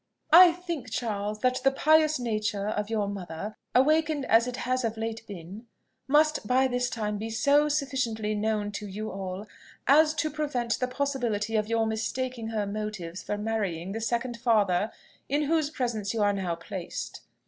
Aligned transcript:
"I 0.33 0.51
think, 0.51 0.89
Charles, 0.89 1.41
that 1.41 1.61
the 1.63 1.69
pious 1.69 2.17
nature 2.17 2.67
of 2.67 2.89
your 2.89 3.07
mother, 3.07 3.53
awakened 3.75 4.25
as 4.25 4.47
it 4.47 4.55
has 4.65 4.83
of 4.83 4.97
late 4.97 5.21
been, 5.27 5.67
must 6.07 6.47
by 6.47 6.67
this 6.67 6.89
time 6.89 7.19
be 7.19 7.29
so 7.29 7.69
sufficiently 7.69 8.33
known 8.33 8.71
to 8.71 8.87
you 8.87 9.11
all, 9.11 9.45
as 9.85 10.15
to 10.15 10.31
prevent 10.31 10.79
the 10.79 10.87
possibility 10.87 11.55
of 11.55 11.67
your 11.67 11.85
mistaking 11.85 12.47
her 12.47 12.65
motives 12.65 13.21
for 13.21 13.37
marrying 13.37 13.91
the 13.91 14.01
second 14.01 14.37
father, 14.37 14.91
in 15.29 15.43
whose 15.43 15.69
presence 15.69 16.15
you 16.15 16.23
are 16.23 16.33
now 16.33 16.55
placed. 16.55 17.21